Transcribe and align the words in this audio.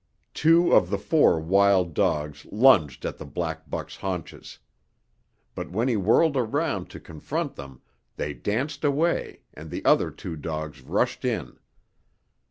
Two 0.33 0.73
of 0.73 0.89
the 0.89 0.97
four 0.97 1.39
wild 1.39 1.93
dogs 1.93 2.47
lunged 2.51 3.05
at 3.05 3.19
the 3.19 3.23
black 3.27 3.69
buck's 3.69 3.97
haunches. 3.97 4.57
But 5.53 5.69
when 5.69 5.87
he 5.87 5.95
whirled 5.95 6.35
around 6.35 6.89
to 6.89 6.99
confront 6.99 7.55
them, 7.55 7.83
they 8.15 8.33
danced 8.33 8.83
away 8.83 9.41
and 9.53 9.69
the 9.69 9.85
other 9.85 10.09
two 10.09 10.35
dogs 10.37 10.81
rushed 10.81 11.23
in. 11.23 11.59